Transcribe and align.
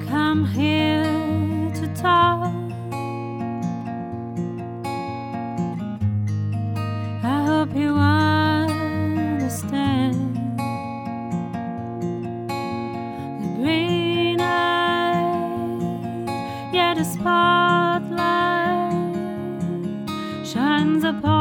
Come 0.00 0.46
here 0.46 1.04
to 1.74 1.86
talk. 1.94 2.50
I 7.22 7.44
hope 7.44 7.74
you 7.74 7.94
understand 7.94 9.34
the 13.42 13.48
green 13.56 14.40
eyes, 14.40 15.82
yet 16.72 16.96
a 16.98 17.04
spotlight 17.04 18.12
shines 20.46 21.04
upon. 21.04 21.31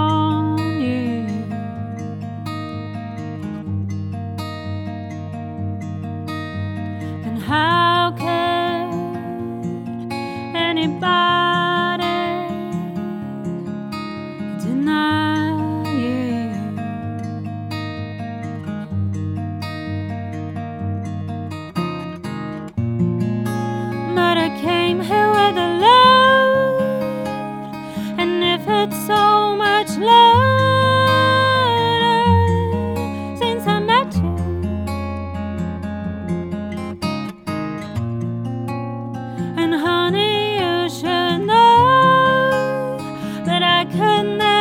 I've 28.62 28.68
had 28.68 28.94
so 28.94 29.56
much 29.56 29.90
louder 29.98 30.28
since 33.36 33.66
I 33.66 33.80
met 33.80 34.14
you. 34.14 34.36
And 39.58 39.74
honey, 39.74 40.60
you 40.60 40.90
should 40.92 41.40
know 41.48 42.98
that 43.46 43.64
I 43.64 43.86
could 43.86 44.38
never. 44.38 44.61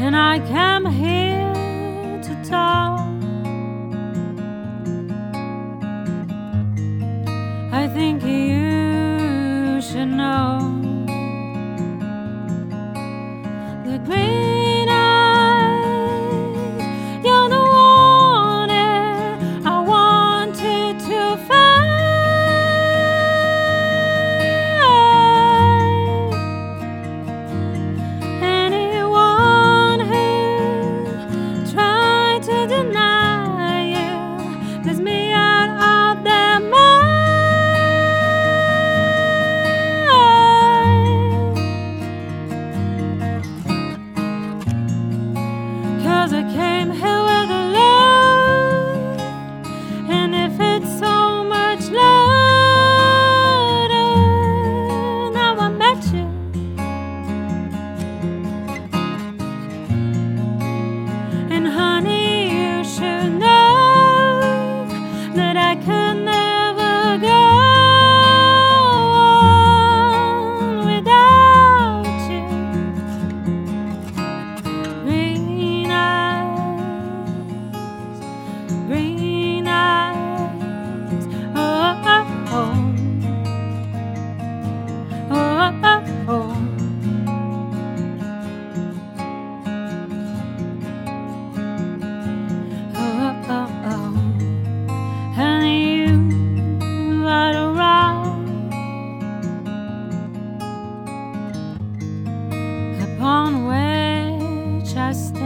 and 0.00 0.16
I 0.16 0.38
came 0.38 0.86
here 0.86 2.20
to 2.22 2.48
talk. 2.48 3.00
I 7.72 7.88
think 7.88 8.22
you 8.22 9.80
should 9.82 10.08
know 10.08 10.80
the 13.84 13.98
green. 14.04 14.57
just 105.08 105.37